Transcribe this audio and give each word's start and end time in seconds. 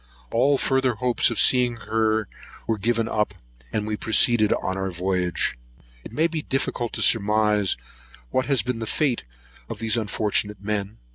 All 0.31 0.57
further 0.57 0.95
hopes 0.95 1.29
of 1.29 1.39
seeing 1.39 1.75
her 1.75 2.27
were 2.65 2.79
given 2.79 3.07
up, 3.07 3.35
and 3.71 3.85
we 3.85 3.95
proceeded 3.95 4.51
on 4.51 4.75
our 4.75 4.89
voyage. 4.89 5.55
It 6.03 6.11
may 6.11 6.25
be 6.25 6.41
difficult 6.41 6.91
to 6.93 7.03
surmise 7.03 7.77
what 8.31 8.47
has 8.47 8.63
been 8.63 8.79
the 8.79 8.87
fate 8.87 9.23
of 9.69 9.77
these 9.77 9.97
unfortunate 9.97 10.59
men. 10.59 10.97